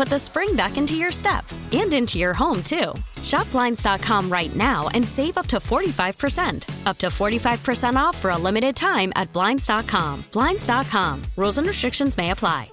[0.00, 2.94] put the spring back into your step and into your home, too.
[3.22, 6.86] Shop Blinds.com right now and save up to 45%.
[6.86, 10.24] Up to 45% off for a limited time at Blinds.com.
[10.32, 11.22] Blinds.com.
[11.36, 12.70] Rules and restrictions may apply.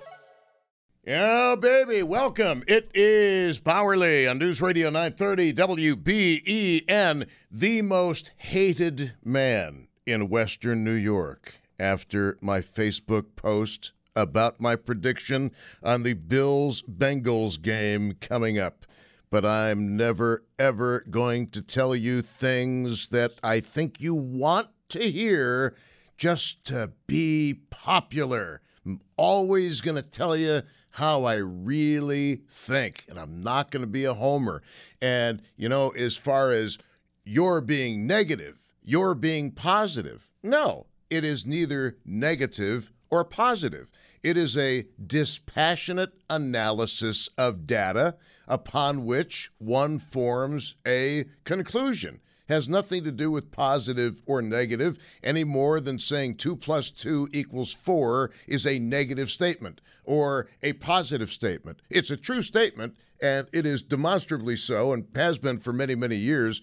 [1.06, 2.64] Yeah, baby, welcome.
[2.66, 10.94] It is Bauerle on News Radio 930 WBEN, the most hated man in Western New
[10.94, 15.52] York after my Facebook post about my prediction
[15.84, 18.86] on the Bills Bengals game coming up.
[19.30, 25.12] But I'm never, ever going to tell you things that I think you want to
[25.12, 25.76] hear
[26.18, 28.62] just to be popular.
[28.86, 33.88] I'm always going to tell you how I really think, and I'm not going to
[33.88, 34.64] be a homer.
[35.02, 36.78] And, you know, as far as
[37.24, 40.30] you're being negative, you're being positive.
[40.42, 43.92] No, it is neither negative or positive.
[44.24, 48.16] It is a dispassionate analysis of data
[48.48, 52.20] upon which one forms a conclusion.
[52.50, 57.30] Has nothing to do with positive or negative any more than saying 2 plus 2
[57.34, 61.82] equals 4 is a negative statement or a positive statement.
[61.90, 66.16] It's a true statement, and it is demonstrably so and has been for many, many
[66.16, 66.62] years.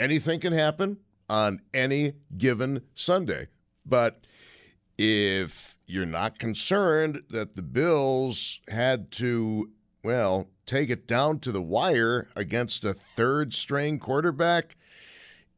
[0.00, 3.48] Anything can happen on any given Sunday.
[3.84, 4.24] But
[4.96, 9.70] if you're not concerned that the Bills had to,
[10.02, 14.76] well, take it down to the wire against a third string quarterback,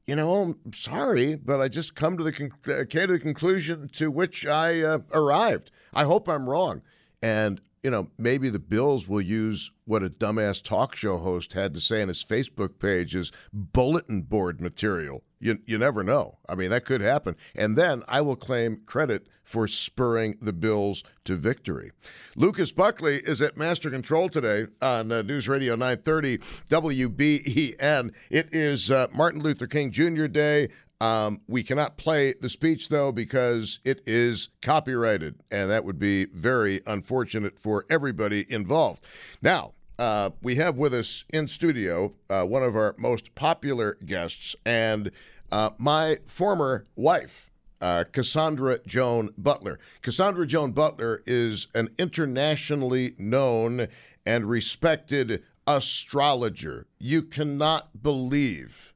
[0.06, 0.34] you know,
[0.64, 4.10] I'm sorry, but I just come to the con- uh, came to the conclusion to
[4.10, 5.70] which I uh, arrived.
[5.92, 6.80] I hope I'm wrong,
[7.22, 11.74] and you know, maybe the Bills will use what a dumbass talk show host had
[11.74, 15.22] to say on his Facebook page as bulletin board material.
[15.40, 16.38] You, you never know.
[16.48, 17.36] I mean, that could happen.
[17.54, 21.92] And then I will claim credit for spurring the Bills to victory.
[22.36, 28.12] Lucas Buckley is at Master Control today on uh, News Radio 930 WBEN.
[28.30, 30.26] It is uh, Martin Luther King Jr.
[30.26, 30.68] Day.
[31.00, 36.24] Um, we cannot play the speech, though, because it is copyrighted, and that would be
[36.26, 39.04] very unfortunate for everybody involved.
[39.40, 44.54] Now, uh, we have with us in studio uh, one of our most popular guests
[44.64, 45.10] and
[45.50, 47.50] uh, my former wife,
[47.80, 49.78] uh, Cassandra Joan Butler.
[50.02, 53.88] Cassandra Joan Butler is an internationally known
[54.26, 56.86] and respected astrologer.
[56.98, 58.92] You cannot believe,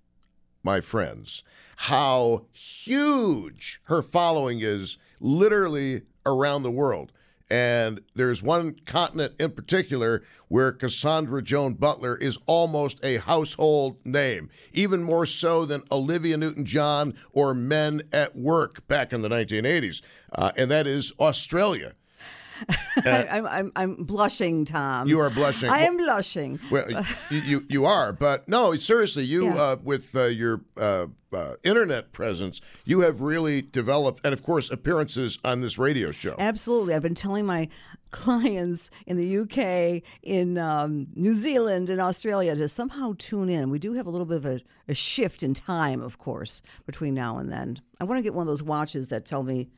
[0.62, 1.42] my friends,
[1.76, 7.12] how huge her following is literally around the world.
[7.52, 14.48] And there's one continent in particular where Cassandra Joan Butler is almost a household name,
[14.72, 20.00] even more so than Olivia Newton John or Men at Work back in the 1980s.
[20.32, 21.92] Uh, and that is Australia.
[23.04, 25.08] I'm, I'm, I'm blushing, Tom.
[25.08, 25.70] You are blushing.
[25.70, 26.60] I am blushing.
[26.70, 26.86] Well,
[27.30, 29.54] you, you, you are, but no, seriously, you Yeah.
[29.62, 34.70] uh, with uh, your uh, uh, internet presence, you have really developed, and of course,
[34.70, 36.36] appearances on this radio show.
[36.38, 36.94] Absolutely.
[36.94, 37.68] I've been telling my
[38.10, 43.70] clients in the UK, in um, New Zealand, and Australia to somehow tune in.
[43.70, 47.14] We do have a little bit of a, a shift in time, of course, between
[47.14, 47.80] now and then.
[48.00, 49.70] I want to get one of those watches that tell me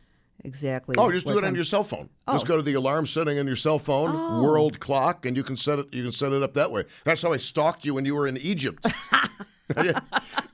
[0.42, 0.96] exactly.
[0.98, 2.08] Oh, just do it on your cell phone.
[2.26, 2.32] Oh.
[2.32, 5.56] Just go to the alarm setting on your cell phone, world clock, and you can
[5.56, 5.92] set it.
[5.92, 6.84] You can set it up that way.
[7.04, 8.86] That's how I stalked you when you were in Egypt.
[9.82, 10.00] Yeah.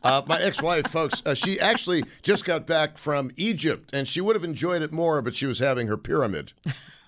[0.05, 4.37] uh, my ex-wife, folks, uh, she actually just got back from Egypt, and she would
[4.37, 6.53] have enjoyed it more, but she was having her pyramid.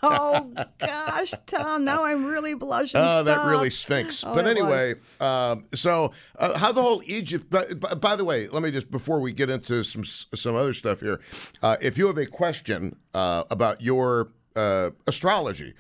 [0.03, 1.85] Oh gosh, Tom!
[1.85, 3.01] Now I'm really blushing.
[3.03, 4.25] Oh, that really stinks.
[4.25, 7.49] Oh, but anyway, um, so uh, how the whole Egypt.
[7.49, 10.73] By, by, by the way, let me just before we get into some some other
[10.73, 11.21] stuff here,
[11.63, 15.75] uh, if you have a question uh, about your uh, astrology.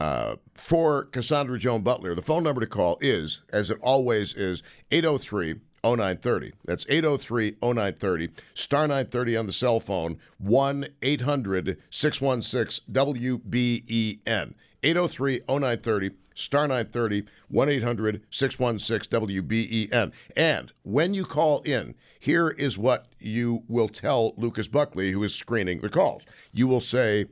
[0.00, 4.60] Uh, for Cassandra Joan Butler, the phone number to call is, as it always is,
[4.90, 6.52] 803 0930.
[6.64, 8.30] That's 803 0930.
[8.54, 14.54] Star 930 on the cell phone, 1 800 616 WBEN.
[14.82, 20.12] 803 0930, star 930, 1 800 616 WBEN.
[20.36, 25.34] And when you call in, here is what you will tell Lucas Buckley, who is
[25.34, 26.26] screening the calls.
[26.52, 27.26] You will say,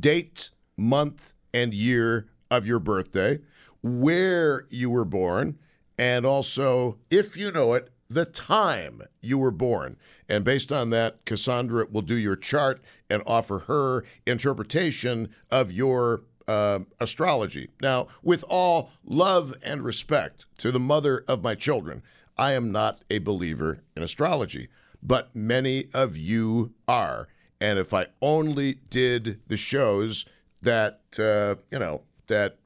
[0.00, 3.38] date, month, and year of your birthday,
[3.82, 5.58] where you were born,
[5.98, 9.96] and also, if you know it, the time you were born.
[10.28, 16.22] And based on that, Cassandra will do your chart and offer her interpretation of your
[16.46, 17.70] uh, astrology.
[17.80, 22.02] Now, with all love and respect to the mother of my children,
[22.36, 24.68] I am not a believer in astrology,
[25.02, 27.28] but many of you are.
[27.60, 30.26] And if I only did the shows
[30.62, 32.58] that, uh, you know, that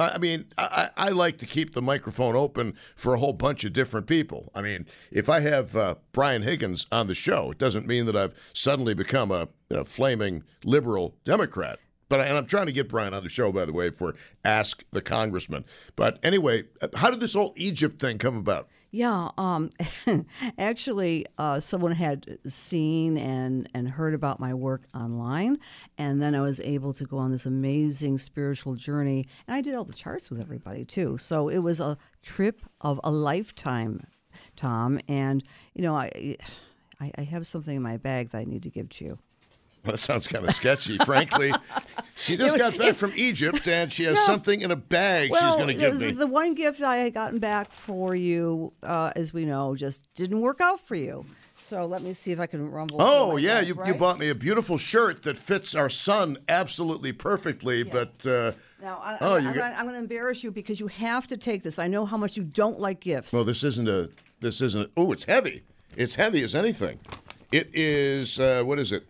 [0.00, 3.72] I mean, I, I like to keep the microphone open for a whole bunch of
[3.72, 4.50] different people.
[4.54, 8.16] I mean, if I have uh, Brian Higgins on the show, it doesn't mean that
[8.16, 11.78] I've suddenly become a, a flaming liberal Democrat.
[12.08, 14.14] But I, and I'm trying to get Brian on the show, by the way, for
[14.44, 15.64] Ask the Congressman.
[15.96, 16.64] But anyway,
[16.96, 18.68] how did this whole Egypt thing come about?
[18.92, 19.70] Yeah, um,
[20.58, 25.58] actually, uh, someone had seen and, and heard about my work online,
[25.96, 29.28] and then I was able to go on this amazing spiritual journey.
[29.46, 33.00] And I did all the charts with everybody too, so it was a trip of
[33.04, 34.04] a lifetime,
[34.56, 34.98] Tom.
[35.06, 35.44] And
[35.74, 36.36] you know, I
[37.00, 39.18] I, I have something in my bag that I need to give to you.
[39.84, 41.52] Well, that sounds kind of sketchy, frankly.
[42.16, 44.24] She just got back from Egypt and she has No.
[44.26, 46.10] something in a bag well, she's going to give me.
[46.12, 50.40] the one gift I had gotten back for you, uh, as we know, just didn't
[50.40, 51.24] work out for you.
[51.56, 52.96] So let me see if I can rumble.
[53.00, 57.82] Oh yeah, you, you bought me a beautiful shirt that fits our son absolutely perfectly.
[57.82, 61.36] But uh, Now, I, Oh, I'm, I'm going to embarrass you because you have to
[61.36, 61.78] take this.
[61.78, 63.32] I know how much you don't like gifts.
[63.34, 64.08] well, this isn't a
[64.40, 64.90] this isn't.
[64.96, 65.62] Oh, it's heavy.
[65.96, 66.98] It's heavy as anything.
[67.52, 68.38] It is.
[68.40, 69.06] Uh, what is it?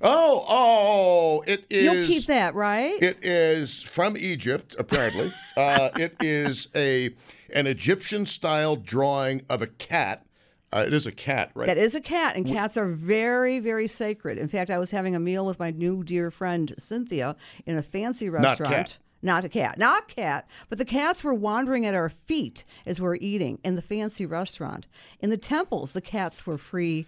[0.00, 1.84] Oh, oh, it is.
[1.84, 3.02] You'll keep that, right?
[3.02, 5.32] It is from Egypt, apparently.
[5.56, 7.14] uh, it is a
[7.52, 10.26] an Egyptian style drawing of a cat.
[10.72, 11.66] Uh, it is a cat, right?
[11.66, 14.36] that is a cat, and cats are very, very sacred.
[14.36, 17.82] In fact, I was having a meal with my new dear friend Cynthia in a
[17.82, 18.70] fancy restaurant.
[18.70, 18.98] Not cat.
[19.22, 23.08] Not a cat, not cat, but the cats were wandering at our feet as we
[23.08, 24.86] are eating in the fancy restaurant.
[25.20, 27.06] In the temples, the cats were free,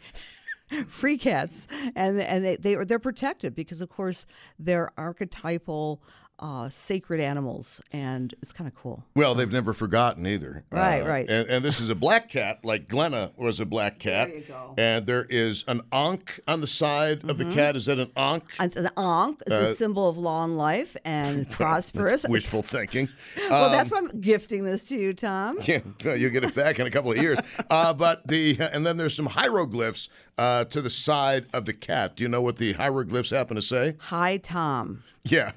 [0.88, 4.26] free cats, and and they they are they're protected because, of course,
[4.58, 6.02] they're archetypal,
[6.40, 9.04] uh, sacred animals, and it's kind of cool.
[9.16, 10.64] Well, they've never forgotten either.
[10.72, 11.28] Uh, Right, right.
[11.28, 14.28] And, and this is a black cat, like Glenna was a black cat.
[14.28, 14.74] There you go.
[14.78, 17.74] And there is an ankh on the side of the cat.
[17.76, 18.44] Is that an ankh?
[18.60, 22.24] And the ankh is a symbol of long life and prosperous.
[22.28, 23.08] Wishful thinking.
[23.50, 25.58] well, Um, that's why I'm gifting this to you, Tom.
[25.68, 25.80] Yeah,
[26.14, 27.38] you'll get it back in a couple of years.
[27.68, 30.08] Uh, but the and then there's some hieroglyphs
[30.38, 32.16] uh, to the side of the cat.
[32.16, 33.96] Do you know what the hieroglyphs happen to say?
[33.98, 35.02] Hi, Tom.
[35.24, 35.50] Yeah.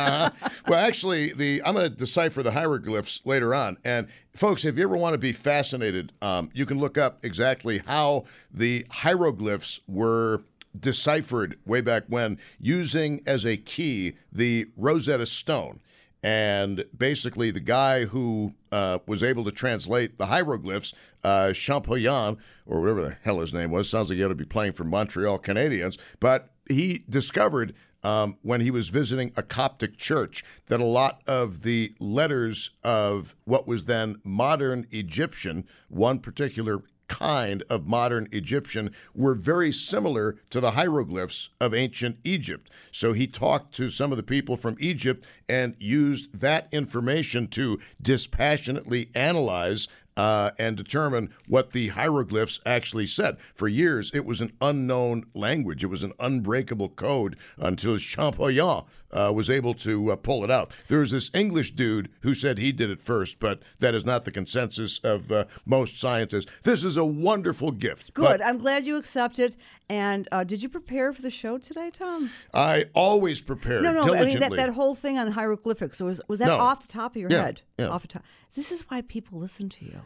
[0.68, 3.76] well, actually, the I'm going to decipher the hieroglyphs later on.
[3.84, 7.82] And folks, if you ever want to be fascinated, um, you can look up exactly
[7.86, 10.42] how the hieroglyphs were
[10.78, 15.80] deciphered way back when, using as a key the Rosetta Stone.
[16.22, 20.92] And basically, the guy who uh, was able to translate the hieroglyphs,
[21.24, 22.36] uh, Champollion,
[22.66, 24.84] or whatever the hell his name was, sounds like he ought to be playing for
[24.84, 30.84] Montreal Canadiens, but he discovered um, when he was visiting a Coptic church that a
[30.84, 38.28] lot of the letters of what was then modern Egyptian, one particular kind of modern
[38.30, 42.70] Egyptian were very similar to the hieroglyphs of ancient Egypt.
[42.92, 47.80] So he talked to some of the people from Egypt and used that information to
[48.00, 53.36] dispassionately analyze uh, and determine what the hieroglyphs actually said.
[53.54, 55.82] For years, it was an unknown language.
[55.84, 60.72] It was an unbreakable code until Champollion uh, was able to uh, pull it out.
[60.88, 64.24] There was this English dude who said he did it first, but that is not
[64.24, 66.46] the consensus of uh, most scientists.
[66.62, 68.14] This is a wonderful gift.
[68.14, 68.22] Good.
[68.24, 69.56] but I'm glad you accept it.
[69.88, 72.30] And uh, did you prepare for the show today, Tom?
[72.54, 74.14] I always prepare No, no.
[74.14, 76.00] I mean that, that whole thing on hieroglyphics.
[76.00, 76.58] Was was that No.
[76.58, 77.62] off the top of your Yeah, head?
[77.78, 77.88] yeah.
[77.88, 78.22] Off the top.
[78.54, 80.02] This is why people listen to you.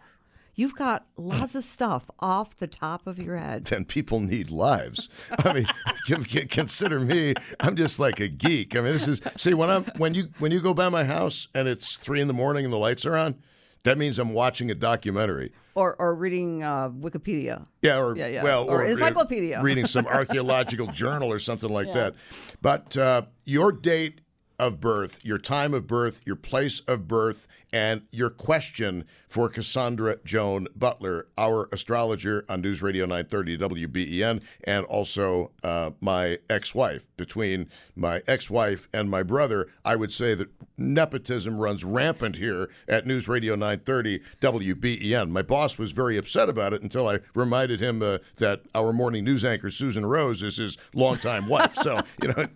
[0.54, 3.64] You've got lots of stuff off the top of your head.
[3.66, 5.08] then people need lives.
[5.44, 5.66] I mean,
[6.08, 7.34] con- con- consider me.
[7.60, 8.76] I'm just like a geek.
[8.76, 11.48] I mean, this is see when I'm when you when you go by my house
[11.54, 13.36] and it's three in the morning and the lights are on.
[13.84, 15.52] That means I'm watching a documentary.
[15.74, 17.66] Or, or reading uh, Wikipedia.
[17.82, 18.42] Yeah, or Yeah, yeah.
[18.42, 19.60] well, Or re- encyclopedia.
[19.60, 22.14] reading some archaeological journal or something like that.
[22.62, 24.20] But uh, your date
[24.58, 30.18] of birth, your time of birth, your place of birth, and your question for Cassandra
[30.24, 37.06] Joan Butler, our astrologer on News Radio 930 WBEN, and also uh, my ex-wife.
[37.16, 43.06] Between my ex-wife and my brother, I would say that nepotism runs rampant here at
[43.06, 45.30] News Radio 930 WBEN.
[45.30, 49.24] My boss was very upset about it until I reminded him uh, that our morning
[49.24, 51.74] news anchor Susan Rose is his longtime wife.
[51.74, 52.46] So you know,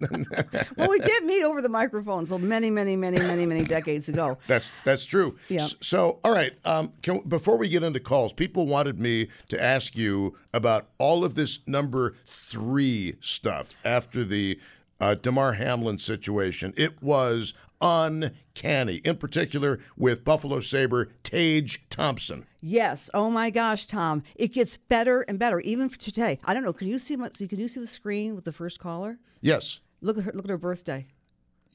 [0.76, 1.87] Well, we did meet over the microphone
[2.26, 4.38] so many, many, many, many, many decades ago.
[4.46, 5.36] that's that's true.
[5.48, 5.66] Yeah.
[5.80, 9.96] So all right, um, can, before we get into calls, people wanted me to ask
[9.96, 14.58] you about all of this number three stuff after the
[15.00, 16.74] uh, Damar Hamlin situation.
[16.76, 22.46] It was uncanny, in particular with Buffalo Sabre Tage Thompson.
[22.60, 23.08] Yes.
[23.14, 24.22] Oh my gosh, Tom.
[24.34, 26.38] It gets better and better, even for today.
[26.44, 26.72] I don't know.
[26.72, 29.18] Can you see my, can you see the screen with the first caller?
[29.40, 29.80] Yes.
[30.00, 31.06] Look at her look at her birthday.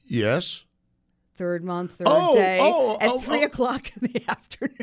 [0.06, 0.64] Yes.
[1.36, 3.46] Third month, third Oh, day oh, at oh, three oh.
[3.46, 4.78] o'clock in the afternoon.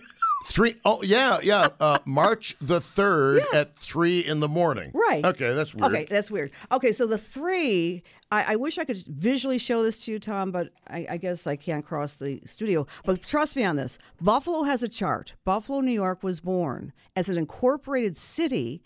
[0.46, 1.68] Three oh yeah, yeah.
[1.80, 4.92] Uh, March the third at three in the morning.
[4.94, 5.24] Right.
[5.24, 5.94] Okay, that's weird.
[5.94, 6.52] Okay, that's weird.
[6.72, 10.52] Okay, so the three, I, I wish I could visually show this to you, Tom,
[10.52, 12.86] but I, I guess I can't cross the studio.
[13.06, 15.36] But trust me on this Buffalo has a chart.
[15.46, 18.84] Buffalo, New York was born as an incorporated city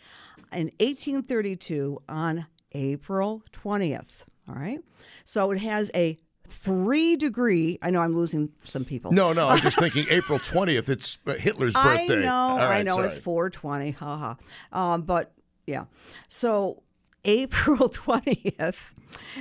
[0.54, 4.25] in 1832 on April 20th.
[4.48, 4.80] All right.
[5.24, 9.11] So it has a three degree, I know I'm losing some people.
[9.11, 10.89] No, no, I'm just thinking April 20th.
[10.89, 12.19] It's uh, Hitler's birthday.
[12.19, 13.23] I know, All I right, know it's sorry.
[13.23, 14.35] 420, haha.
[14.71, 15.31] Um, but
[15.67, 15.85] yeah,
[16.27, 16.83] so
[17.25, 18.94] April 20th,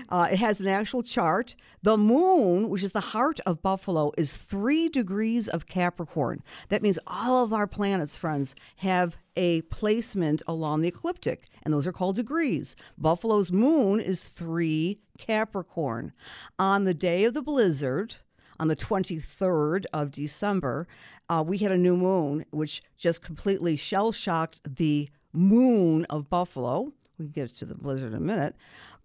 [0.09, 1.55] uh, it has an actual chart.
[1.83, 6.43] The moon, which is the heart of Buffalo, is three degrees of Capricorn.
[6.71, 11.87] That means all of our planets, friends, have a placement along the ecliptic, and those
[11.87, 12.75] are called degrees.
[12.97, 16.12] Buffalo's moon is three Capricorn.
[16.59, 18.17] On the day of the blizzard,
[18.59, 20.87] on the 23rd of December,
[21.29, 26.93] uh, we had a new moon, which just completely shell shocked the moon of Buffalo.
[27.25, 28.54] We get to the blizzard in a minute,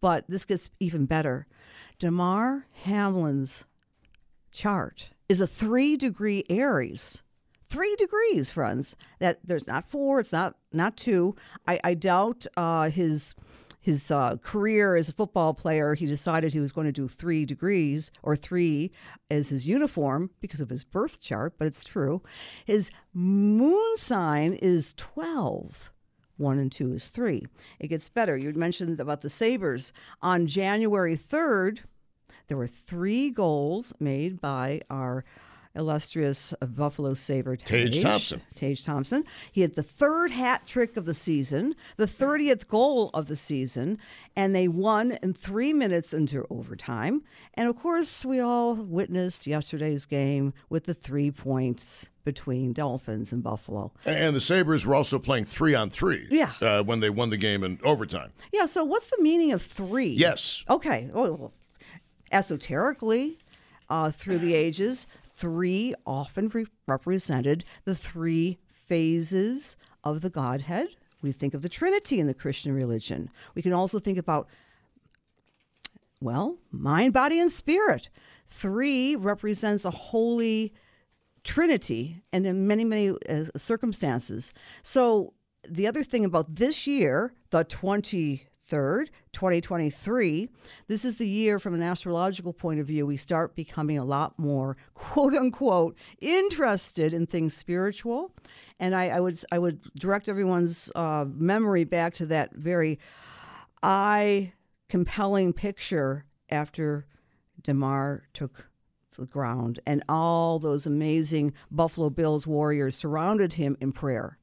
[0.01, 1.47] but this gets even better.
[1.99, 3.63] Damar Hamlin's
[4.51, 7.21] chart is a three degree Aries.
[7.67, 8.97] Three degrees, friends.
[9.19, 11.35] That there's not four, it's not not two.
[11.65, 13.35] I, I doubt uh, his
[13.79, 15.93] his uh, career as a football player.
[15.93, 18.91] He decided he was going to do three degrees or three
[19.31, 22.21] as his uniform because of his birth chart, but it's true.
[22.65, 25.93] His moon sign is twelve.
[26.39, 27.45] One and two is three.
[27.79, 28.37] It gets better.
[28.37, 29.91] You mentioned about the Sabres.
[30.21, 31.79] On January 3rd,
[32.47, 35.25] there were three goals made by our
[35.75, 38.41] illustrious Buffalo Sabre Tage Thompson.
[38.55, 39.23] Tage Thompson.
[39.51, 43.99] He had the third hat trick of the season, the 30th goal of the season,
[44.35, 47.21] and they won in three minutes into overtime.
[47.53, 53.41] And of course, we all witnessed yesterday's game with the three points between Dolphins and
[53.41, 53.91] Buffalo.
[54.05, 56.27] And the Sabres were also playing three on three.
[56.29, 56.51] Yeah.
[56.61, 58.31] Uh, when they won the game in overtime.
[58.53, 60.09] Yeah, so what's the meaning of three?
[60.09, 60.63] Yes.
[60.69, 61.09] Okay.
[61.11, 61.53] Oh, well,
[62.31, 63.39] esoterically,
[63.89, 70.89] uh, through the ages, three often re- represented the three phases of the Godhead.
[71.23, 73.31] We think of the Trinity in the Christian religion.
[73.55, 74.47] We can also think about,
[76.21, 78.09] well, mind, body, and spirit.
[78.45, 80.75] Three represents a holy
[81.43, 84.53] Trinity and in many, many uh, circumstances.
[84.83, 85.33] So,
[85.67, 90.49] the other thing about this year, the 23rd, 2023,
[90.87, 94.39] this is the year from an astrological point of view, we start becoming a lot
[94.39, 98.33] more, quote unquote, interested in things spiritual.
[98.79, 102.99] And I, I would I would direct everyone's uh, memory back to that very
[103.83, 104.53] eye
[104.87, 107.05] compelling picture after
[107.61, 108.68] Damar took
[109.19, 114.37] the ground and all those amazing Buffalo Bills warriors surrounded him in prayer.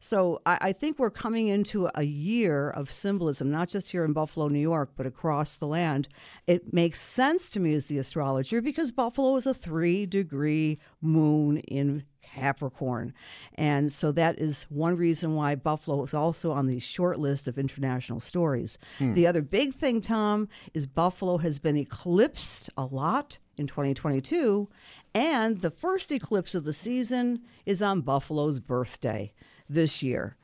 [0.00, 4.14] So I, I think we're coming into a year of symbolism, not just here in
[4.14, 6.08] Buffalo, New York, but across the land.
[6.46, 11.58] It makes sense to me as the astrologer because Buffalo is a three degree moon
[11.58, 13.12] in Capricorn.
[13.56, 17.58] And so that is one reason why Buffalo is also on the short list of
[17.58, 18.78] international stories.
[18.98, 19.14] Hmm.
[19.14, 24.68] The other big thing, Tom, is Buffalo has been eclipsed a lot in 2022.
[25.14, 29.32] And the first eclipse of the season is on Buffalo's birthday
[29.68, 30.36] this year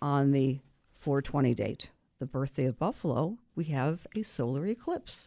[0.00, 0.60] on the
[0.98, 1.90] 420 date.
[2.18, 5.26] The birthday of Buffalo, we have a solar eclipse.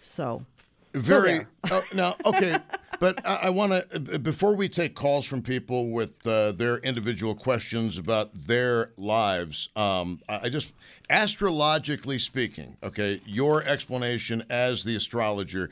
[0.00, 0.46] So,
[0.94, 1.48] Very there.
[1.70, 2.56] uh, now, okay,
[3.00, 7.34] but I, I want to before we take calls from people with uh, their individual
[7.34, 9.68] questions about their lives.
[9.74, 10.70] Um, I I just
[11.10, 15.68] astrologically speaking, okay, your explanation as the astrologer,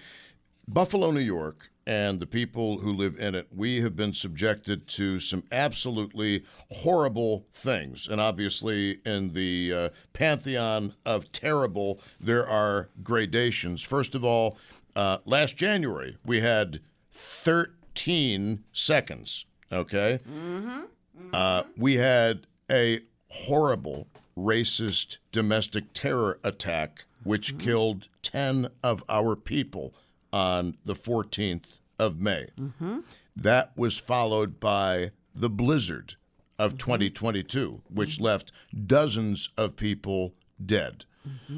[0.66, 5.20] Buffalo, New York, and the people who live in it, we have been subjected to
[5.20, 8.08] some absolutely horrible things.
[8.08, 13.82] And obviously, in the uh, pantheon of terrible, there are gradations.
[13.82, 14.56] First of all,
[14.96, 16.80] uh, last January, we had
[17.12, 20.20] 13 seconds, okay?
[21.32, 29.94] Uh, we had a horrible racist domestic terror attack which killed 10 of our people
[30.34, 32.48] on the 14th of May.
[32.60, 33.00] Mm-hmm.
[33.36, 36.16] That was followed by the blizzard
[36.58, 36.90] of mm-hmm.
[36.90, 38.24] 2022, which mm-hmm.
[38.24, 38.52] left
[38.86, 41.04] dozens of people dead.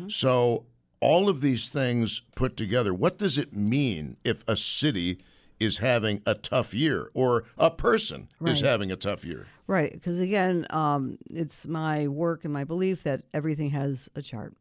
[0.09, 0.67] So,
[1.01, 5.19] all of these things put together, what does it mean if a city
[5.59, 9.49] is having a tough year or a person is having a tough year?
[9.67, 14.55] Right, because again, um, it's my work and my belief that everything has a chart.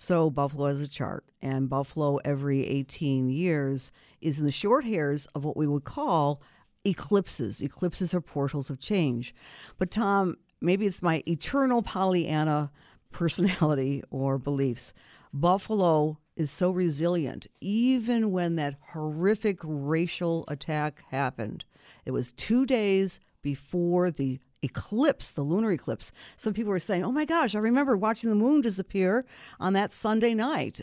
[0.00, 3.90] So Buffalo has a chart, and Buffalo every 18 years
[4.20, 6.40] is in the short hairs of what we would call
[6.84, 7.60] eclipses.
[7.60, 9.34] Eclipses are portals of change.
[9.76, 12.70] But Tom, maybe it's my eternal Pollyanna
[13.10, 14.94] personality or beliefs.
[15.34, 21.64] Buffalo is so resilient, even when that horrific racial attack happened.
[22.06, 26.12] It was two days before the eclipse, the lunar eclipse.
[26.36, 29.24] Some people were saying, oh my gosh, I remember watching the moon disappear
[29.60, 30.80] on that Sunday night.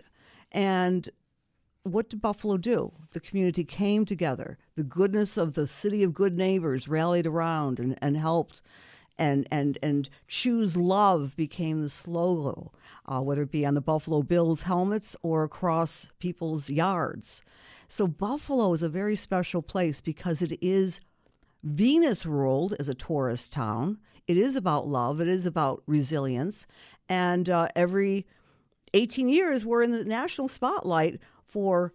[0.52, 1.10] And
[1.84, 2.94] what did Buffalo do?
[3.12, 4.58] The community came together.
[4.76, 8.62] The goodness of the city of good neighbors rallied around and, and helped.
[9.18, 12.70] And, and, and choose love became the slogan,
[13.06, 17.42] uh, whether it be on the Buffalo Bills helmets or across people's yards.
[17.88, 21.00] So, Buffalo is a very special place because it is
[21.66, 23.98] Venus ruled as a tourist town.
[24.28, 26.68] It is about love, it is about resilience.
[27.10, 28.26] And uh, every
[28.94, 31.94] 18 years, we're in the national spotlight for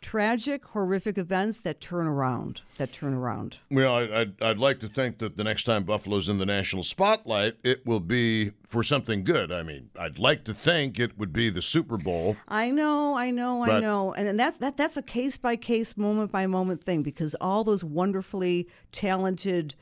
[0.00, 2.62] tragic, horrific events that turn around.
[2.76, 3.58] That turn around.
[3.70, 6.82] Well, I- I'd, I'd like to think that the next time Buffalo's in the national
[6.84, 9.50] spotlight, it will be for something good.
[9.50, 12.36] I mean, I'd like to think it would be the Super Bowl.
[12.46, 15.96] I know, I know, I know, and, and that's that that's a case by case,
[15.96, 19.74] moment by moment thing because all those wonderfully talented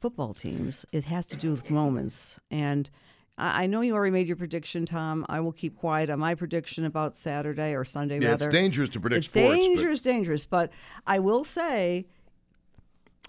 [0.00, 2.38] football teams, it has to do with moments.
[2.50, 2.90] And
[3.38, 5.24] I, know you already made your prediction, Tom.
[5.28, 8.20] I will keep quiet on my prediction about Saturday or Sunday.
[8.20, 10.46] Yeah, it's dangerous to predict it's sports, but- dangerous, dangerous.
[10.46, 10.70] But
[11.06, 12.06] I will say,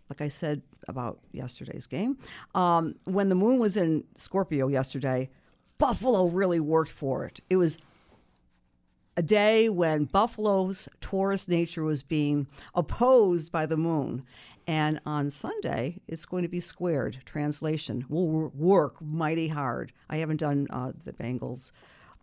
[0.09, 2.17] like I said about yesterday's game,
[2.53, 5.29] um, when the moon was in Scorpio yesterday,
[5.77, 7.39] Buffalo really worked for it.
[7.49, 7.77] It was
[9.15, 14.23] a day when Buffalo's Taurus nature was being opposed by the moon.
[14.65, 17.17] And on Sunday, it's going to be squared.
[17.25, 19.91] Translation will work mighty hard.
[20.09, 21.71] I haven't done uh, the Bengals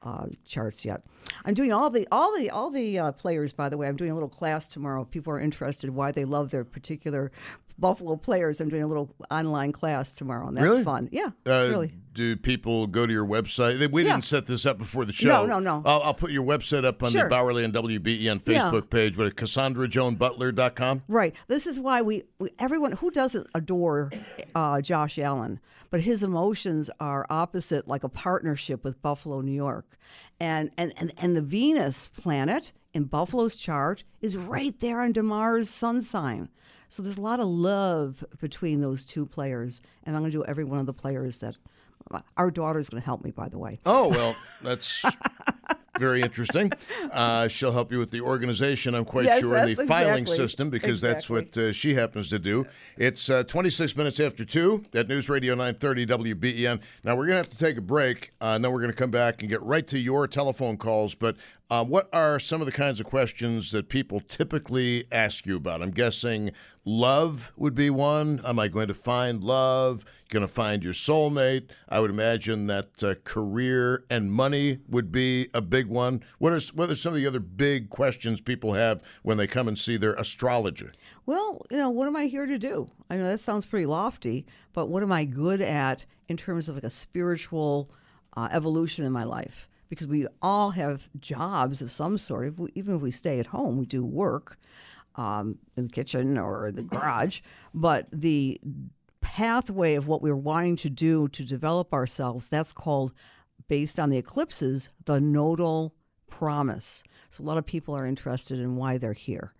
[0.02, 1.02] uh, charts yet.
[1.44, 3.52] I'm doing all the all the all the uh, players.
[3.52, 5.02] By the way, I'm doing a little class tomorrow.
[5.02, 7.30] If people are interested why they love their particular
[7.78, 8.60] Buffalo players.
[8.60, 10.84] I'm doing a little online class tomorrow, and that's Really?
[10.84, 11.08] fun.
[11.12, 11.92] Yeah, Uh, really.
[12.12, 13.88] Do people go to your website?
[13.92, 14.14] We Yeah.
[14.14, 15.28] didn't set this up before the show.
[15.28, 15.82] No, no, no.
[15.88, 17.28] I'll, I'll put your website up on Sure.
[17.28, 18.62] the Bauerle and WBEN Yeah.
[18.70, 21.02] Facebook page, but at CassandraJoanButler.com.
[21.08, 21.34] Right.
[21.48, 24.10] This is why we, we everyone who doesn't adore
[24.54, 29.96] uh, Josh Allen, but his emotions are opposite, like a partnership with Buffalo, New York,
[30.40, 35.70] and and and, and the Venus planet in Buffalo's chart is right there on Damar's
[35.70, 36.48] sun sign.
[36.88, 40.44] So there's a lot of love between those two players, and I'm going to do
[40.44, 41.56] every one of the players that.
[42.36, 43.80] Our daughter's going to help me, by the way.
[43.86, 45.04] Oh, well, that's
[45.98, 46.72] very interesting.
[47.12, 50.26] Uh, she'll help you with the organization, I'm quite Yes, sure, in the that's filing
[50.26, 52.66] system because that's what uh, she happens to do.
[52.96, 56.80] It's uh, 26 minutes after 2 at News Radio 930 WBEN.
[57.04, 58.96] Now, we're going to have to take a break, uh, and then we're going to
[58.96, 61.14] come back and get right to your telephone calls.
[61.14, 61.36] But
[61.70, 65.82] uh, what are some of the kinds of questions that people typically ask you about?
[65.82, 66.50] I'm guessing
[66.84, 68.40] love would be one.
[68.44, 70.04] Am I going to find love?
[70.30, 71.68] Going to find your soulmate?
[71.88, 76.24] I would imagine that uh, career and money would be a big one.
[76.38, 79.68] What are what are some of the other big questions people have when they come
[79.68, 80.92] and see their astrologer?
[81.24, 82.90] Well, you know, what am I here to do?
[83.08, 86.74] I know that sounds pretty lofty, but what am I good at in terms of
[86.74, 87.92] like a spiritual
[88.36, 89.68] uh, evolution in my life?
[89.90, 92.46] Because we all have jobs of some sort.
[92.46, 94.56] If we, even if we stay at home, we do work.
[95.16, 97.40] um, in the kitchen or the garage,
[97.74, 98.60] but the
[99.20, 103.12] pathway of what we're wanting to do to develop ourselves, that's called,
[103.68, 105.94] based on the eclipses, the nodal
[106.28, 107.02] promise.
[107.28, 109.52] So a lot of people are interested in why they're here.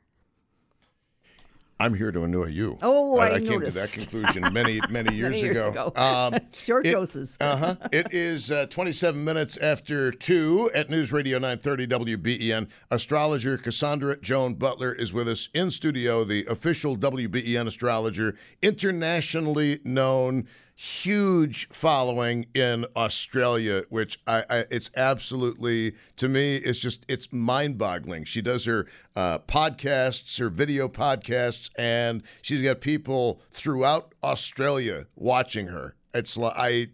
[1.81, 2.77] I'm here to annoy you.
[2.83, 5.87] Oh, I came to that conclusion many, many years Many years ago.
[5.88, 5.93] ago.
[6.01, 7.37] Um, Short it- doses.
[7.40, 7.77] uh-huh.
[7.93, 12.69] It is uh, 27 minutes after 2 at News Radio 930 WBEN.
[12.90, 20.47] Astrologer Cassandra Joan Butler is with us in studio, the official WBEN astrologer, internationally known,
[20.81, 28.25] huge following in Australia, which I, I it's absolutely, to me, it's just, it's mind-boggling.
[28.25, 35.66] She does her uh, podcasts, her video podcasts, and she's got people throughout Australia watching
[35.66, 35.97] her.
[36.14, 36.87] It's like I,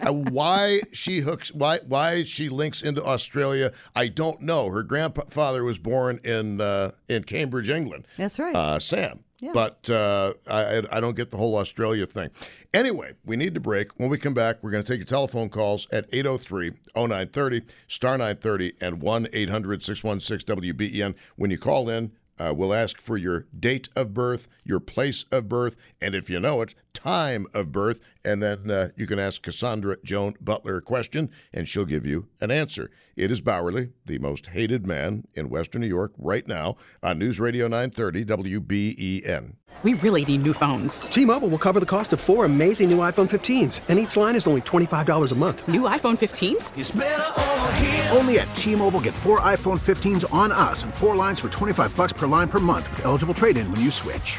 [0.00, 4.68] I, why she hooks, why why she links into Australia, I don't know.
[4.68, 8.06] Her grandfather was born in uh, in Cambridge, England.
[8.16, 8.54] That's right.
[8.54, 9.24] uh, Sam.
[9.42, 9.50] Yeah.
[9.52, 12.30] But uh, I I- don't get the whole Australia thing.
[12.72, 13.98] Anyway, we need to break.
[13.98, 18.74] When we come back, we're going to take your telephone calls at 803-0930, star 930,
[18.80, 21.14] and 1-800-616-WBEN.
[21.36, 25.48] When you call in, uh, we'll ask for your date of birth, your place of
[25.48, 28.00] birth, and if you know it, time of birth.
[28.24, 32.28] And then uh, you can ask Cassandra Joan Butler a question, and she'll give you
[32.40, 32.90] an answer.
[33.16, 37.40] It is Bauerle, the most hated man in Western New York right now on News
[37.40, 39.54] Radio 930 WBEN.
[39.82, 41.00] We really need new phones.
[41.00, 44.46] T-Mobile will cover the cost of four amazing new iPhone 15s, and each line is
[44.46, 45.66] only $25 a month.
[45.66, 48.16] New iPhone 15s?
[48.16, 52.12] Only at T-Mobile get four iPhone 15s on us and four lines for 25 bucks
[52.12, 54.38] per line per month with eligible trade-in when you switch.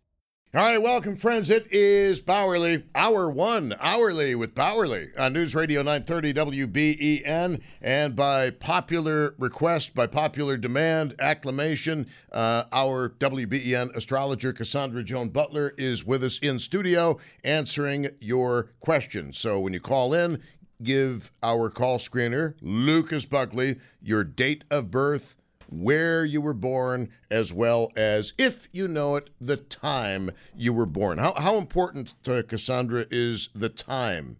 [0.53, 1.49] All right, welcome, friends.
[1.49, 7.61] It is Bauerle, hour one, hourly with Bauerle on News Radio 930 WBEN.
[7.81, 15.73] And by popular request, by popular demand, acclamation, uh, our WBEN astrologer Cassandra Joan Butler
[15.77, 19.37] is with us in studio answering your questions.
[19.37, 20.41] So when you call in,
[20.83, 25.37] give our call screener, Lucas Buckley, your date of birth
[25.71, 30.85] where you were born, as well as, if you know it, the time you were
[30.85, 31.17] born.
[31.17, 34.37] How, how important to Cassandra is the time?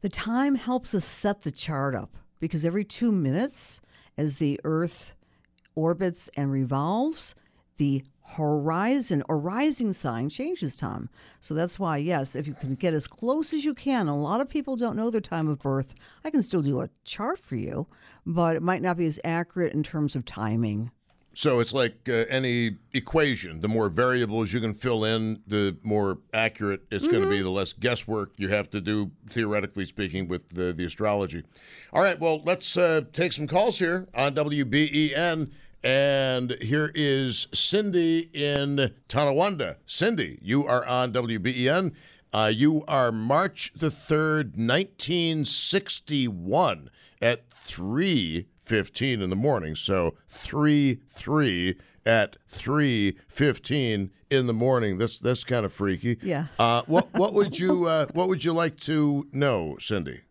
[0.00, 3.80] The time helps us set the chart up because every two minutes,
[4.18, 5.14] as the Earth
[5.76, 7.36] orbits and revolves,
[7.76, 8.02] the
[8.36, 11.08] horizon or rising sign changes time.
[11.40, 14.40] So that's why, yes, if you can get as close as you can, a lot
[14.40, 15.94] of people don't know their time of birth.
[16.24, 17.86] I can still do a chart for you,
[18.24, 20.90] but it might not be as accurate in terms of timing.
[21.34, 23.62] So it's like uh, any equation.
[23.62, 27.50] The more variables you can fill in, the more accurate it's going to be, the
[27.50, 31.42] less guesswork you have to do, theoretically speaking, with the, the astrology.
[31.92, 35.50] All right, well, let's uh, take some calls here on WBEN.
[35.84, 39.76] And here is Cindy in Tonawanda.
[39.84, 41.92] Cindy, you are on WBEN.
[42.32, 46.88] Uh, you are March the 3rd, 1961
[47.20, 49.74] at 3.15 in the morning.
[49.74, 54.98] So 3 3 at three fifteen in the morning.
[54.98, 56.18] That's that's kind of freaky.
[56.22, 56.46] Yeah.
[56.58, 60.22] Uh, what what would you uh, what would you like to know, Cindy?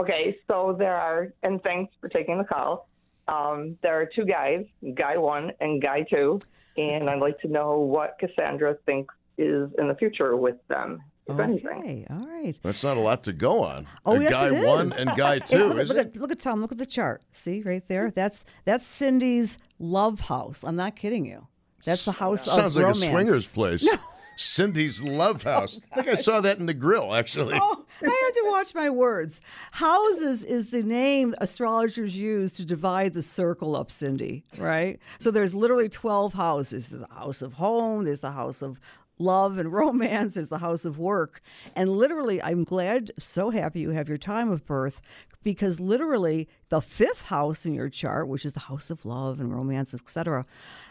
[0.00, 2.88] Okay, so there are, and thanks for taking the call.
[3.28, 6.40] Um, there are two guys, guy one and guy two,
[6.76, 11.38] and I'd like to know what Cassandra thinks is in the future with them, if
[11.38, 11.78] anything.
[11.80, 12.58] Okay, all right.
[12.62, 13.86] That's not a lot to go on.
[14.04, 15.58] Oh, A yes, guy it one and guy Hey, two.
[15.68, 16.06] look, at- is look it?
[16.06, 16.60] at look at Tom.
[16.60, 17.22] Look at the chart.
[17.32, 18.10] See right there.
[18.12, 20.62] That's that's Cindy's love house.
[20.64, 21.46] I'm not kidding you.
[21.84, 23.02] That's the house Sounds of like romance.
[23.02, 23.88] a swingers place.
[24.36, 25.80] Cindy's Love oh, House.
[25.92, 27.58] I think I saw that in the grill, actually.
[27.60, 29.40] Oh, I have to watch my words.
[29.72, 35.00] Houses is the name astrologers use to divide the circle up, Cindy, right?
[35.18, 36.90] So there's literally 12 houses.
[36.90, 38.78] There's the house of home, there's the house of
[39.18, 41.40] love and romance, there's the house of work.
[41.74, 45.00] And literally, I'm glad, so happy you have your time of birth
[45.46, 49.54] because literally the fifth house in your chart, which is the house of love and
[49.54, 50.44] romance, etc.,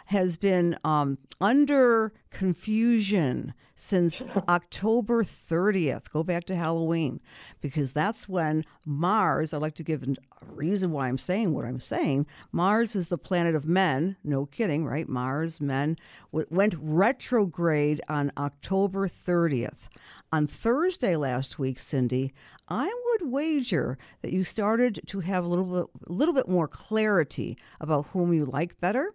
[0.06, 6.10] has been um, under confusion since October 30th.
[6.10, 7.20] Go back to Halloween
[7.60, 10.16] because that's when Mars, I like to give a
[10.46, 12.26] reason why I'm saying what I'm saying.
[12.54, 15.10] Mars is the planet of men, no kidding, right?
[15.10, 15.98] Mars, men,
[16.32, 19.90] w- went retrograde on October 30th.
[20.32, 22.34] On Thursday last week, Cindy,
[22.68, 27.58] I would wager that you started to have a little bit, little bit more clarity
[27.80, 29.14] about whom you like better.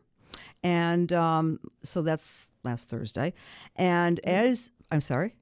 [0.63, 3.35] And um, so that's last Thursday.
[3.77, 5.35] And as I'm sorry,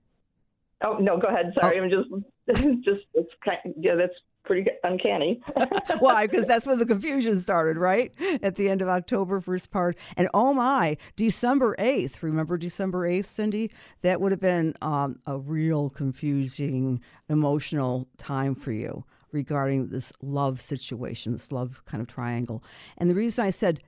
[0.84, 1.52] Oh no, go ahead.
[1.60, 2.08] Sorry, I'm just,
[2.84, 3.58] just it's kind.
[3.64, 4.14] Of, yeah, that's
[4.48, 5.40] pretty uncanny.
[6.00, 6.26] why?
[6.26, 8.12] Because that's when the confusion started, right?
[8.42, 9.96] At the end of October, first part.
[10.16, 12.22] And oh my, December 8th.
[12.22, 13.70] Remember December 8th, Cindy?
[14.02, 20.60] That would have been um, a real confusing, emotional time for you regarding this love
[20.60, 22.64] situation, this love kind of triangle.
[22.96, 23.80] And the reason I said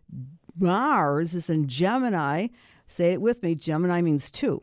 [0.59, 2.49] Mars is in Gemini,
[2.87, 4.61] say it with me Gemini means two,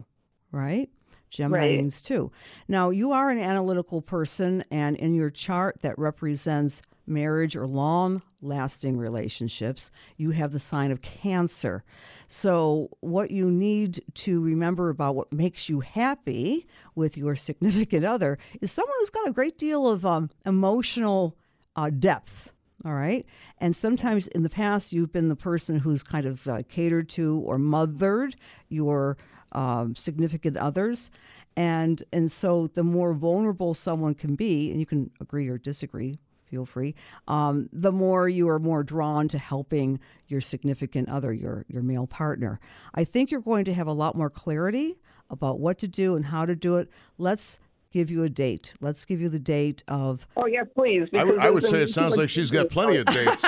[0.52, 0.90] right?
[1.30, 1.78] Gemini Right.
[1.78, 2.32] means two.
[2.68, 8.22] Now, you are an analytical person, and in your chart that represents marriage or long
[8.42, 11.84] lasting relationships, you have the sign of Cancer.
[12.28, 18.38] So, what you need to remember about what makes you happy with your significant other
[18.62, 21.36] is someone who's got a great deal of um, emotional
[21.76, 22.54] uh, depth.
[22.86, 23.26] All right.
[23.60, 27.40] And sometimes in the past, you've been the person who's kind of uh, catered to
[27.40, 28.36] or mothered
[28.70, 29.18] your
[29.52, 31.10] um, significant others.
[31.56, 36.20] And, and so the more vulnerable someone can be, and you can agree or disagree,
[36.46, 36.94] feel free,
[37.28, 42.08] um, the more you are more drawn to helping your significant other, your, your male
[42.08, 42.60] partner.
[42.94, 44.98] I think you're going to have a lot more clarity
[45.30, 46.90] about what to do and how to do it.
[47.18, 47.60] Let's
[47.92, 48.74] give you a date.
[48.80, 51.08] Let's give you the date of oh yeah, please.
[51.14, 53.44] I, would- because I would there's say it sounds like she's got plenty of dates.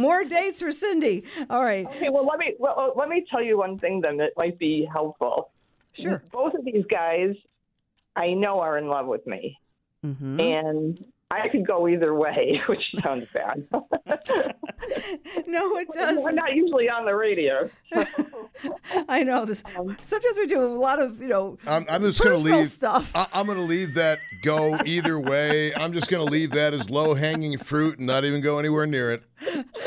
[0.00, 1.24] More dates for Cindy.
[1.50, 1.86] All right.
[1.86, 4.88] Okay, well let me well, let me tell you one thing then that might be
[4.90, 5.50] helpful.
[5.92, 6.22] Sure.
[6.32, 7.34] Both of these guys,
[8.16, 9.58] I know, are in love with me,
[10.04, 10.40] Mm-hmm.
[10.40, 13.66] and I could go either way, which sounds bad.
[15.46, 16.16] No, it does.
[16.22, 16.56] We're doesn't.
[16.56, 17.70] usually on the radio.
[19.08, 19.62] I know this.
[19.76, 22.60] Um, Sometimes we do a lot of, you know, I'm, I'm just going to personal
[22.60, 22.70] leave.
[22.70, 23.12] stuff.
[23.14, 25.74] I, I'm going to leave that go either way.
[25.74, 28.86] I'm just going to leave that as low hanging fruit and not even go anywhere
[28.86, 29.22] near it.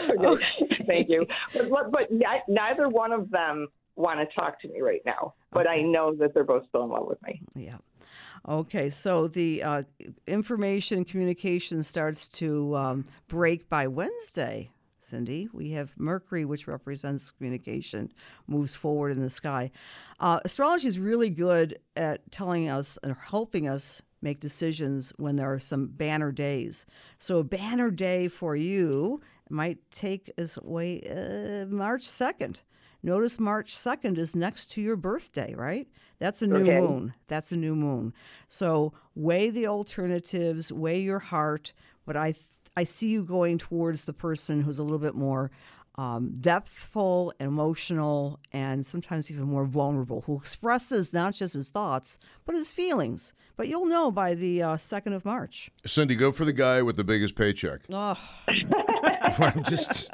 [0.10, 0.68] Okay.
[0.86, 1.26] Thank you.
[1.54, 2.08] But, but, but
[2.48, 5.34] neither one of them want to talk to me right now.
[5.52, 7.42] But I know that they're both still in love with me.
[7.56, 7.78] Yeah.
[8.48, 9.84] Okay, so the uh,
[10.28, 14.70] information communication starts to um, break by Wednesday.
[15.00, 18.12] Cindy, we have Mercury, which represents communication,
[18.48, 19.72] moves forward in the sky.
[20.20, 25.52] Uh, astrology is really good at telling us and helping us make decisions when there
[25.52, 26.86] are some banner days.
[27.20, 32.62] So, a banner day for you might take as way uh, March 2nd.
[33.04, 35.88] Notice March 2nd is next to your birthday, right?
[36.20, 36.80] That's a new Okay.
[36.80, 37.14] moon.
[37.28, 38.14] That's a new moon.
[38.48, 41.74] So weigh the alternatives, weigh your heart.
[42.06, 42.46] But I, th-
[42.78, 45.52] I see you going towards the person who's a little bit more
[45.96, 52.56] um, depthful, emotional, and sometimes even more vulnerable, who expresses not just his thoughts, but
[52.56, 53.34] his feelings.
[53.58, 55.70] But you'll know by the uh, 2nd of March.
[55.86, 57.82] Cindy, go for the guy with the biggest paycheck.
[57.92, 58.18] Oh,
[59.40, 60.12] I'm just.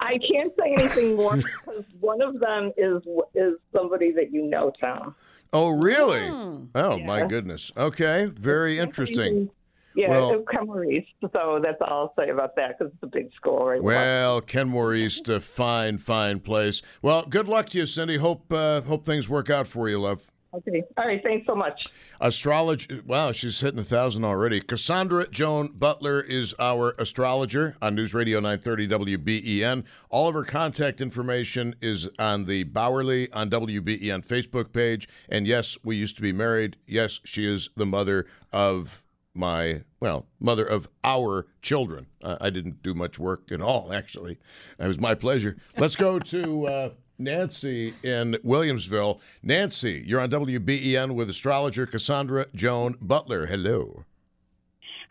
[0.00, 3.02] I can't say anything more because one of them is
[3.34, 5.14] is somebody that you know, Tom.
[5.52, 6.28] Oh, really?
[6.28, 6.64] Hmm.
[6.74, 7.70] Oh, my goodness.
[7.76, 9.50] Okay, very interesting.
[9.94, 11.08] Yeah, Well- Kenmore East.
[11.20, 13.82] So that's all I'll say about that because it's a big school, right?
[13.82, 16.80] Well, Kenmore East, a fine, fine place.
[17.02, 18.16] Well, good luck to you, Cindy.
[18.16, 20.31] Hope uh, hope things work out for you, love.
[20.54, 20.82] Okay.
[20.98, 21.22] All right.
[21.22, 21.86] Thanks so much.
[22.20, 23.00] Astrology.
[23.06, 24.60] Wow, she's hitting a thousand already.
[24.60, 29.84] Cassandra Joan Butler is our astrologer on News Radio 930 WBEN.
[30.10, 35.08] All of her contact information is on the Bauerle on WBEN Facebook page.
[35.28, 36.76] And yes, we used to be married.
[36.86, 42.82] Yes, she is the mother of my well mother of our children uh, i didn't
[42.82, 44.38] do much work at all actually
[44.78, 46.90] it was my pleasure let's go to uh,
[47.24, 49.20] nancy in williamsville.
[49.42, 53.46] Nancy you're on wben with astrologer cassandra joan butler.
[53.46, 54.04] Hello.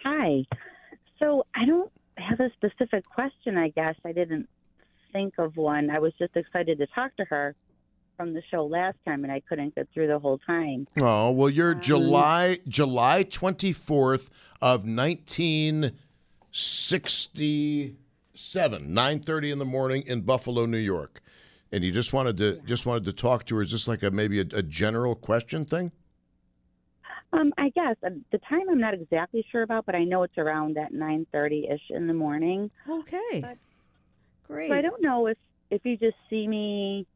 [0.03, 0.45] Hi.
[1.19, 3.95] So i don't have a specific question i guess.
[4.05, 4.47] I didn't
[5.11, 5.89] think of one.
[5.89, 7.55] I was just excited to talk to her
[8.17, 10.87] from the show last time, and I couldn't get through the whole time.
[11.01, 14.29] Oh well, you're um, July July twenty fourth
[14.61, 15.93] of nineteen
[16.51, 17.95] sixty
[18.33, 21.21] seven, nine thirty in the morning in Buffalo, New York,
[21.71, 23.61] and you just wanted to just wanted to talk to her.
[23.61, 25.91] Is this like a maybe a, a general question thing?
[27.33, 30.37] Um, I guess uh, the time I'm not exactly sure about, but I know it's
[30.37, 32.69] around that nine thirty ish in the morning.
[32.89, 33.57] Okay, but,
[34.47, 34.69] great.
[34.69, 35.37] So I don't know if
[35.69, 37.07] if you just see me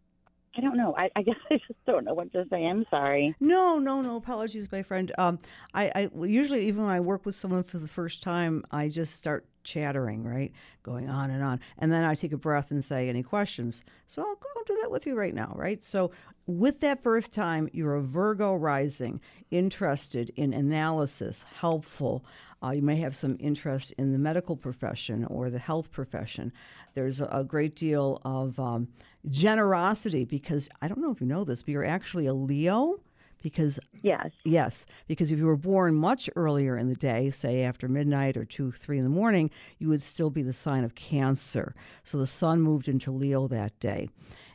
[0.58, 0.96] I don't know.
[0.98, 2.66] I, I, guess I just don't know what to say.
[2.66, 3.36] I'm sorry.
[3.40, 4.16] No, no, no.
[4.16, 5.12] Apologies, my friend.
[5.18, 5.40] Um,
[5.74, 9.16] I, I usually even when I work with someone for the first time, I just
[9.16, 10.52] start chattering, right,
[10.84, 14.22] going on and on, and then I take a breath and say, "Any questions?" So
[14.22, 15.84] I'll go do that with you right now, right?
[15.84, 16.12] So
[16.48, 22.26] with that birth time, you're a Virgo rising, interested in analysis, helpful.
[22.66, 26.52] Uh, you may have some interest in the medical profession or the health profession.
[26.96, 28.88] There's a, a great deal of um,
[29.30, 33.00] generosity because I don't know if you know this, but you're actually a Leo.
[33.44, 37.88] Because yes, yes, because if you were born much earlier in the day, say after
[37.88, 41.76] midnight or two, three in the morning, you would still be the sign of Cancer.
[42.04, 44.10] So the sun moved into Leo that day.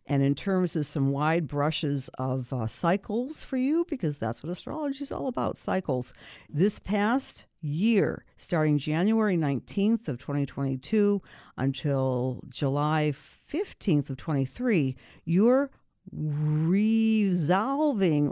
[0.06, 4.50] And in terms of some wide brushes of uh, cycles for you, because that's what
[4.50, 6.12] astrology is all about cycles,
[6.48, 11.22] this past year, starting January 19th of 2022
[11.56, 15.70] until July 15th of 23, you're
[16.12, 17.54] resolving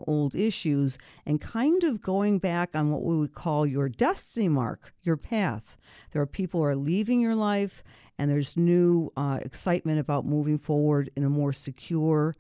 [0.06, 4.92] old issues and kind of going back on what we would call your destiny mark,
[5.02, 5.78] your path.
[6.12, 7.84] There are people who are leaving your life
[8.18, 12.34] and there's new uh, excitement about moving forward in a more secure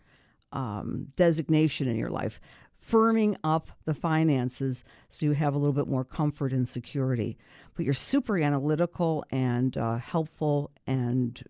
[0.52, 2.40] um, designation in your life,
[2.84, 7.36] firming up the finances so you have a little bit more comfort and security.
[7.76, 11.40] But you're super analytical and uh, helpful, and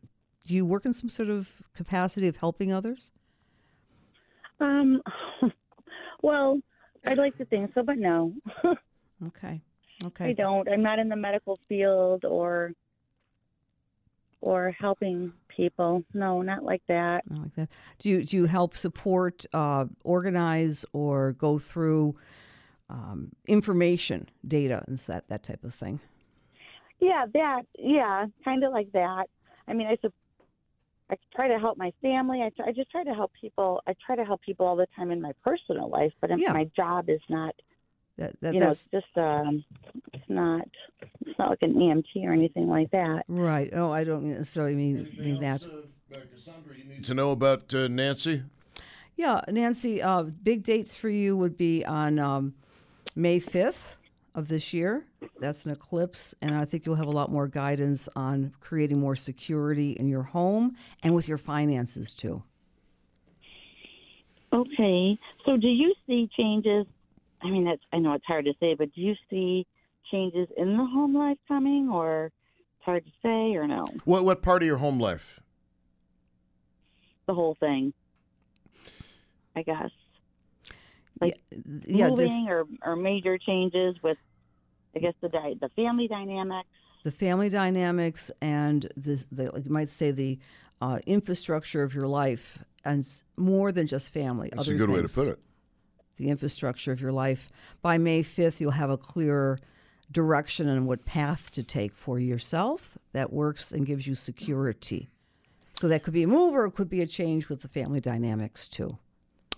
[0.46, 3.12] do you work in some sort of capacity of helping others?
[4.60, 5.02] Um,
[6.22, 6.60] well,
[7.04, 8.34] I'd like to think so, but no.
[9.26, 9.62] okay.
[10.04, 10.26] Okay.
[10.26, 10.68] I don't.
[10.68, 12.72] I'm not in the medical field or
[14.40, 16.04] or helping people.
[16.14, 17.28] No, not like that.
[17.28, 17.68] Not like that.
[17.98, 22.16] Do you do you help support, uh, organize, or go through
[22.88, 26.00] um, information, data, and that that type of thing?
[27.00, 27.62] Yeah, that.
[27.76, 29.26] Yeah, kind of like that.
[29.66, 29.96] I mean, I
[31.10, 32.42] I try to help my family.
[32.42, 33.82] I, try, I just try to help people.
[33.86, 36.52] I try to help people all the time in my personal life, but yeah.
[36.52, 37.54] my job is not
[38.18, 39.64] that, that, you know, it's just um,
[40.12, 40.68] it's not
[41.24, 43.22] it's not like an EMT or anything like that.
[43.28, 43.70] Right.
[43.72, 45.62] Oh, I don't necessarily mean mean that.
[45.64, 48.42] uh, Cassandra, you need to know about uh, Nancy.
[49.14, 50.02] Yeah, Nancy.
[50.02, 52.54] Uh, big dates for you would be on um,
[53.14, 53.97] May fifth
[54.38, 55.06] of this year.
[55.40, 59.16] That's an eclipse, and I think you'll have a lot more guidance on creating more
[59.16, 62.42] security in your home and with your finances too.
[64.52, 65.18] Okay.
[65.44, 66.86] So, do you see changes
[67.42, 69.66] I mean, that's I know it's hard to say, but do you see
[70.10, 73.86] changes in the home life coming, or it's hard to say, or no?
[74.04, 75.40] What what part of your home life?
[77.26, 77.92] The whole thing,
[79.54, 79.90] I guess.
[81.20, 84.18] Like yeah, yeah moving just, or or major changes with,
[84.98, 86.68] I guess the di- the family dynamics.
[87.04, 90.38] The family dynamics and the, the like you might say the
[90.80, 93.06] uh, infrastructure of your life, and
[93.36, 94.50] more than just family.
[94.52, 95.16] That's other a good things.
[95.16, 95.44] way to put it
[96.18, 97.50] the infrastructure of your life.
[97.80, 99.58] By May 5th, you'll have a clearer
[100.10, 105.08] direction and what path to take for yourself that works and gives you security.
[105.74, 108.00] So that could be a move or it could be a change with the family
[108.00, 108.98] dynamics too.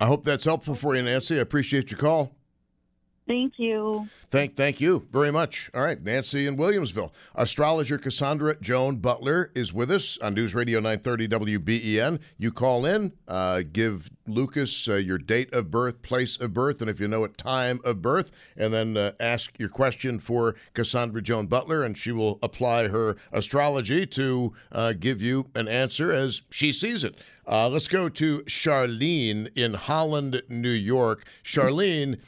[0.00, 1.38] I hope that's helpful for you, Nancy.
[1.38, 2.32] I appreciate your call.
[3.30, 4.08] Thank you.
[4.32, 5.70] Thank, thank you very much.
[5.72, 7.12] All right, Nancy in Williamsville.
[7.36, 12.18] Astrologer Cassandra Joan Butler is with us on News Radio 930 WBEN.
[12.38, 16.90] You call in, uh, give Lucas uh, your date of birth, place of birth, and
[16.90, 21.22] if you know it, time of birth, and then uh, ask your question for Cassandra
[21.22, 26.42] Joan Butler, and she will apply her astrology to uh, give you an answer as
[26.50, 27.16] she sees it.
[27.46, 31.22] Uh, let's go to Charlene in Holland, New York.
[31.44, 32.18] Charlene.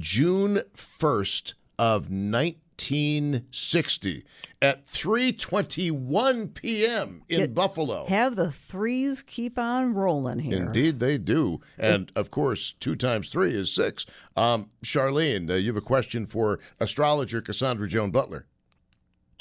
[0.00, 4.24] June 1st of 1960
[4.62, 7.22] at 3:21 p.m.
[7.28, 8.06] in Get- Buffalo.
[8.06, 10.64] Have the threes keep on rolling here.
[10.66, 11.60] Indeed, they do.
[11.78, 14.06] And of course, two times three is six.
[14.36, 18.46] Um, Charlene, uh, you have a question for astrologer Cassandra Joan Butler.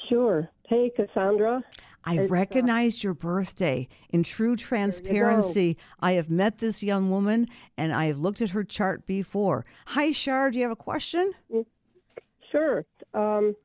[0.10, 0.50] Sure.
[0.68, 1.64] Hey, Cassandra.
[2.06, 3.88] I It's, recognized your birthday.
[4.10, 7.48] In true transparency, I have met this young woman
[7.78, 9.66] and I have looked at her chart before.
[9.88, 10.52] Hi, Shar.
[10.52, 11.34] Do you have a question?
[12.52, 12.86] Sure.
[13.14, 13.56] Um,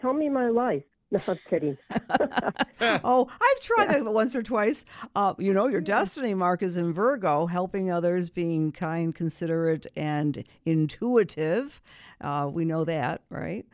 [0.00, 0.84] tell me my life.
[1.10, 1.78] No, I'm kidding.
[3.04, 4.84] oh, I've tried that once or twice.
[5.14, 10.42] Uh, you know, your destiny mark is in Virgo, helping others, being kind, considerate, and
[10.64, 11.80] intuitive.
[12.20, 13.64] Uh, we know that, right?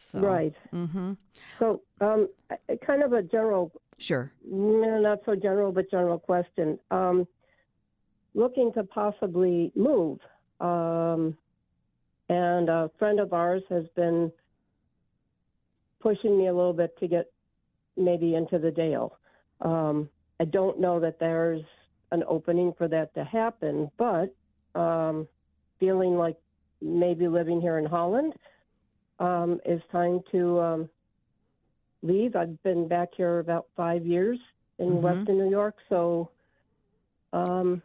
[0.00, 0.54] So, Right.
[0.72, 1.14] Mm-hmm.
[1.58, 2.28] So, um,
[2.86, 4.32] kind of a general, Sure.
[4.48, 6.78] no, not so general, but general question.
[6.92, 7.26] Um,
[8.34, 10.20] looking to possibly move.
[10.60, 11.36] Um,
[12.28, 14.30] and a friend of ours has been
[15.98, 17.32] pushing me a little bit to get
[17.96, 19.18] maybe into the Dale.
[19.62, 21.64] Um, I don't know that there's
[22.12, 24.32] an opening for that to happen, but
[24.76, 25.26] um,
[25.80, 26.36] feeling like
[26.80, 28.34] maybe living here in Holland
[29.18, 30.88] um, is time to um,
[32.02, 32.36] leave.
[32.36, 34.38] I've been back here about five years
[34.78, 35.00] in Mhm.
[35.00, 36.30] Western New York, so
[37.32, 37.82] um,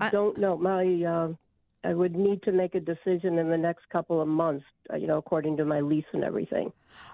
[0.00, 0.56] I- don't know.
[0.56, 1.32] My uh,
[1.84, 5.06] I would need to make a decision in the next couple of months, uh, you
[5.06, 6.72] know, according to my lease and everything.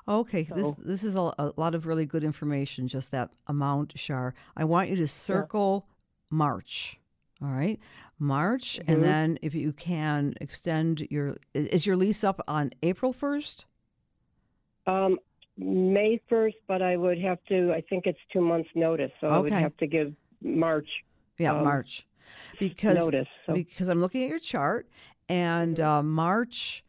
[0.09, 2.89] Okay, this So- this is a, a lot of really good information.
[2.89, 4.35] Just that amount, Shar.
[4.57, 5.87] I want you to circle
[6.31, 6.99] March.
[7.43, 7.81] All right,
[8.19, 8.85] March, Mhm.
[8.95, 13.67] and then if you can extend your is your lease up on April first?
[14.87, 15.19] Um,
[15.57, 17.73] May first, but I would have to.
[17.73, 20.89] I think it's two months' notice, so I would have to give March.
[21.39, 22.07] Yeah, um, March.
[22.59, 24.89] Because notice, so- because I'm looking at your chart,
[25.29, 26.85] and uh, March.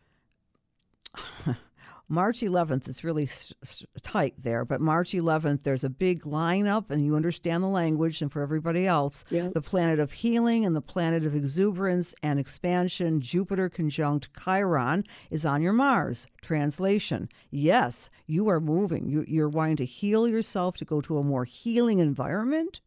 [2.10, 6.92] March 11th, it's really s- s- tight there, but March 11th, there's a big lineup,
[6.92, 8.22] and you understand the language.
[8.22, 9.50] And for everybody else, Yeah.
[9.54, 15.46] the planet of healing and the planet of exuberance and expansion, Jupiter conjunct Chiron, is
[15.46, 16.28] on your Mars.
[16.42, 19.08] Translation Yes, you are moving.
[19.08, 22.82] You, you're wanting to heal yourself to go to a more healing environment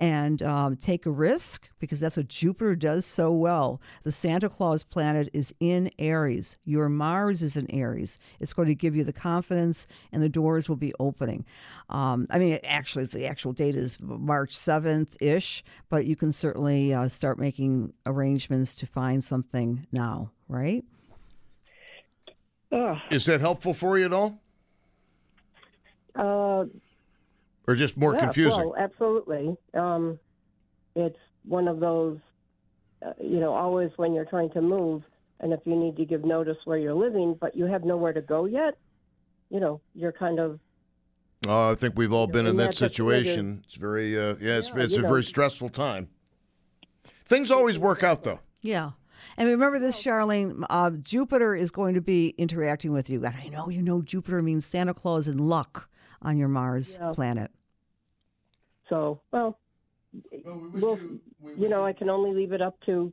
[0.00, 3.80] and um, take a risk because that's what Jupiter does so well.
[4.02, 6.56] The Santa Claus planet is in Aries.
[6.64, 8.18] Your Mars is in Aries.
[8.40, 11.44] It's going to give you the confidence, and the doors will be opening.
[11.88, 16.92] Um, I mean, actually, the actual date is March 7th ish, but you can certainly
[16.92, 20.84] uh, start making arrangements to find something now, right?
[22.72, 22.98] Ugh.
[23.10, 24.40] Is that helpful for you at all?
[26.14, 26.64] Uh,
[27.66, 28.70] Or just more yeah, confusing?
[28.70, 29.56] Well, absolutely.
[29.72, 30.18] Um,
[30.94, 32.18] it's one of those,
[33.04, 35.02] uh, you know, always when you're trying to move,
[35.40, 38.20] and if you need to give notice where you're living, but you have nowhere to
[38.20, 38.76] go yet,
[39.50, 40.60] you know, you're kind of
[41.46, 43.62] Oh, I think we've all been in and that that's a situation.
[43.66, 45.08] It's very, uh, yeah, it's, Yeah, it's a know.
[45.08, 46.08] very stressful time.
[47.26, 48.40] Things always work out, though.
[48.62, 48.92] Yeah.
[49.36, 53.24] And remember this, Charlene, uh, Jupiter is going to be interacting with you.
[53.24, 55.88] And I know you know Jupiter means Santa Claus and luck
[56.24, 57.12] on your Mars Yeah.
[57.12, 57.50] planet.
[58.88, 59.20] so.
[59.32, 59.58] Well,
[60.72, 60.98] we'll,
[61.56, 63.12] you know, I can only leave it up to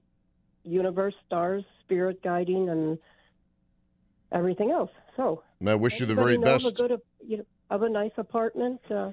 [0.63, 2.99] universe, stars, spirit guiding, and
[4.31, 4.91] everything else.
[5.17, 5.43] So.
[5.59, 6.75] And I wish you the very know of a best.
[6.77, 8.79] good, you know, of a nice apartment.
[8.89, 9.11] Uh,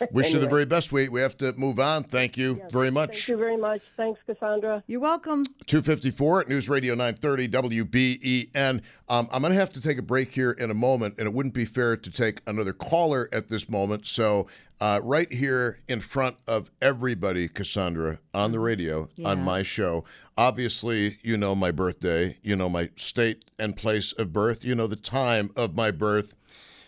[0.12, 0.92] Wish you the very best.
[0.92, 2.04] We, we have to move on.
[2.04, 3.26] Thank you very much.
[3.26, 3.82] Thank you very much.
[3.96, 4.82] Thanks, Cassandra.
[4.86, 5.44] You're welcome.
[5.66, 8.82] 254 at News Radio 930 WBEN.
[9.08, 11.32] Um, I'm going to have to take a break here in a moment, and it
[11.32, 14.06] wouldn't be fair to take another caller at this moment.
[14.06, 14.46] So,
[14.80, 20.04] uh, right here in front of everybody, Cassandra, on the radio, on my show,
[20.38, 24.86] obviously, you know my birthday, you know my state and place of birth, you know
[24.86, 26.34] the time of my birth.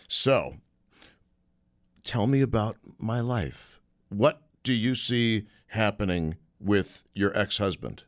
[0.07, 0.55] So,
[2.03, 3.79] tell me about my life.
[4.09, 8.03] What do you see happening with your ex husband?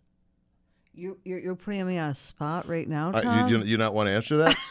[0.94, 3.50] You, you're, you're putting me on a spot right now, Uh, Tom.
[3.50, 4.58] you, you not want to answer that?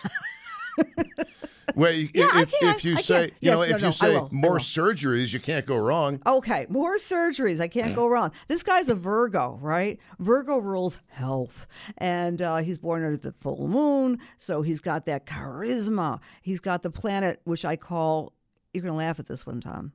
[1.77, 3.87] Well, you- Yeah, if, if you I say, you know, Yes, no, if no, you
[3.89, 6.21] I say more surgeries, you can't go wrong.
[6.25, 7.59] Okay, more surgeries.
[7.61, 8.31] I can't go wrong.
[8.47, 9.99] This guy's a Virgo, right?
[10.21, 11.67] Virgo rules health.
[11.99, 14.21] And uh, he's born under the full moon.
[14.37, 16.21] So he's got that charisma.
[16.43, 18.35] He's got the planet, which I call,
[18.73, 19.93] you're going to laugh at this one, Tom.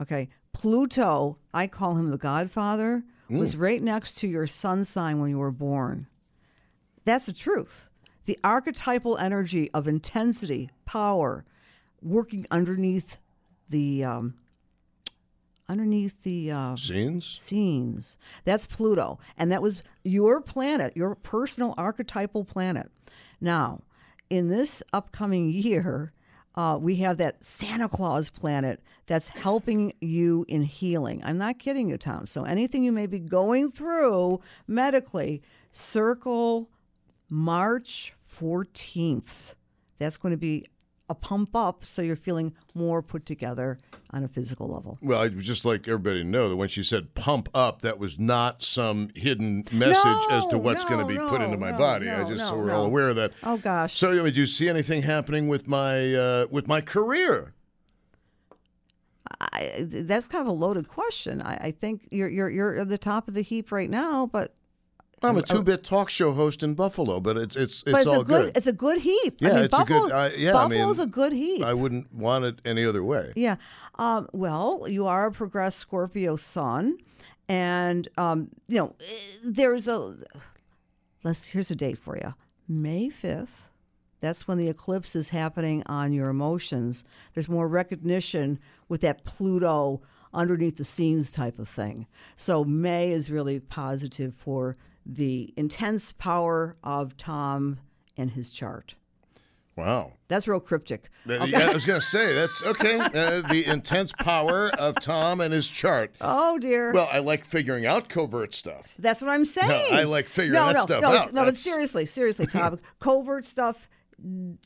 [0.00, 0.28] Okay.
[0.52, 5.38] Pluto, I call him the godfather, was right next to your sun sign when you
[5.38, 6.08] were born.
[7.04, 7.90] That's the truth.
[8.24, 11.44] The archetypal energy of intensity, power,
[12.02, 13.18] working underneath
[13.68, 14.34] the um,
[15.68, 17.24] underneath the uh, Scenes?
[17.24, 18.18] scenes.
[18.44, 22.90] That's Pluto, and that was your planet, your personal archetypal planet.
[23.40, 23.82] Now,
[24.28, 26.12] in this upcoming year,
[26.54, 31.20] uh, we have that Santa Claus planet that's helping you in healing.
[31.24, 32.26] I'm not kidding you, Tom.
[32.26, 35.42] So anything you may be going through medically,
[35.72, 36.68] circle
[37.28, 39.54] March 14th.
[39.98, 40.66] That's going to be
[41.10, 43.78] a pump up so you're feeling more put together
[44.10, 44.96] on a physical level.
[45.02, 48.18] Well, I just like everybody to know that when she said pump up, that was
[48.18, 51.72] not some hidden message as to No, what's going to no, be put into my
[51.72, 52.08] no, body.
[52.08, 53.32] I no, just so we're all aware of that.
[53.42, 53.96] Oh gosh.
[53.98, 57.54] So, I mean, do you see anything happening with my uh, with my career?
[59.40, 61.42] I, that's kind of a loaded question.
[61.42, 64.54] I, I think you're you're you're at the top of the heap right now, but
[65.22, 68.24] I'm a two-bit talk show host in Buffalo, but it's it's it's it's all a
[68.24, 68.56] good, good.
[68.56, 69.36] it's a good heap.
[69.40, 71.62] Yeah, I mean, it's a good- I- yeah, I mean, Buffalo's a good heap.
[71.62, 73.32] I wouldn't want it any other way.
[73.36, 73.56] Yeah.
[73.96, 76.96] Um, well, you are a progressed Scorpio sun,
[77.48, 79.14] and um, you know eh,
[79.44, 80.16] there's a.
[81.22, 82.34] Let's here's a date for you.
[82.68, 83.70] May fifth.
[84.20, 87.04] That's when the eclipse is happening on your emotions.
[87.34, 88.58] There's more recognition
[88.88, 90.02] with that Pluto
[90.32, 92.06] underneath the scenes type of thing.
[92.36, 94.76] So May is really positive for
[95.12, 97.78] the intense power of Tom
[98.16, 98.94] and his chart.
[99.76, 100.12] Wow.
[100.28, 101.08] That's real cryptic.
[101.28, 102.98] Uh, Yeah, I was going to say that's okay.
[102.98, 106.14] Uh, the intense power of Tom and his chart.
[106.20, 106.92] Oh dear.
[106.92, 108.94] Well, I like figuring out covert stuff.
[108.98, 109.94] That's what I'm saying.
[109.94, 111.32] I like figuring no, that no, stuff no, out.
[111.32, 113.88] No, but seriously, seriously, Tom, covert stuff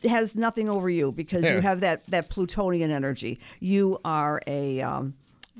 [0.03, 1.55] has nothing over you because Yeah.
[1.55, 3.39] you have that that Plutonian energy.
[3.61, 5.15] You are a um,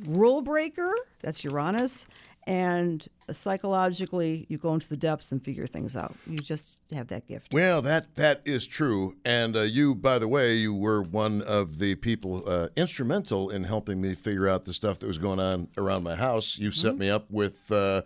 [0.09, 0.95] rule breaker.
[1.23, 2.07] That's Uranus,
[2.47, 6.15] and psychologically, you go into the depths and figure things out.
[6.27, 7.53] You just have that gift.
[7.53, 9.17] Well, that that is true.
[9.25, 13.65] And uh, you, by the way, you were one of the people uh, instrumental in
[13.65, 16.59] helping me figure out the stuff that was going on around my house.
[16.59, 17.71] You set me up with.
[17.71, 18.03] Uh,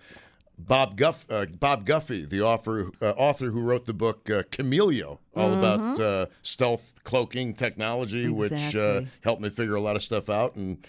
[0.58, 5.18] Bob Guff, uh, Bob Guffey, the author, uh, author who wrote the book uh, Chameleo,
[5.36, 10.28] all about uh, stealth cloaking technology, which uh, helped me figure a lot of stuff
[10.28, 10.56] out.
[10.56, 10.84] And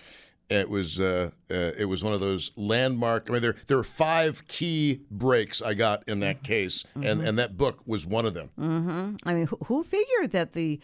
[0.50, 3.30] it was uh, uh, it was one of those landmark.
[3.30, 7.38] I mean, there there were five key breaks I got in that case, and and
[7.38, 8.50] that book was one of them.
[8.56, 10.80] hmm I mean, who, who figured that the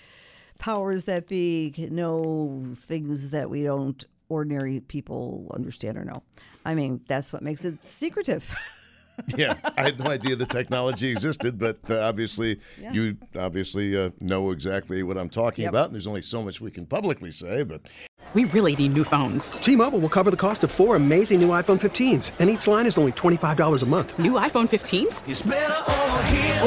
[0.60, 6.24] powers that be know things that we don't ordinary people understand or know?
[6.64, 8.56] I mean, that's what makes it secretive.
[9.38, 12.92] yeah, I had no idea the technology existed, but uh, obviously Yeah.
[12.94, 15.70] you obviously uh, know exactly what I'm talking Yep.
[15.72, 15.86] about.
[15.88, 17.82] And there's only so much we can publicly say, but
[18.34, 19.52] We really need new phones.
[19.62, 22.98] T-Mobile will cover the cost of four amazing new iPhone 15s, and each line is
[22.98, 24.18] only $25 a month.
[24.20, 25.24] New iPhone 15s?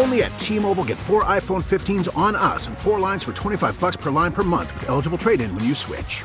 [0.01, 3.96] Only at T-Mobile get four iPhone 15s on us and four lines for 25 bucks
[3.96, 6.24] per line per month with eligible trade-in when you switch.